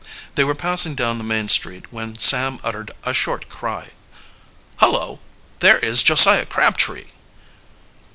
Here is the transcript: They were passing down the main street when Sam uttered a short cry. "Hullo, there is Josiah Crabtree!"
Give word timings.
They 0.33 0.43
were 0.43 0.55
passing 0.55 0.95
down 0.95 1.19
the 1.19 1.23
main 1.23 1.47
street 1.47 1.93
when 1.93 2.17
Sam 2.17 2.57
uttered 2.63 2.89
a 3.03 3.13
short 3.13 3.47
cry. 3.49 3.91
"Hullo, 4.77 5.19
there 5.59 5.77
is 5.77 6.01
Josiah 6.01 6.47
Crabtree!" 6.47 7.05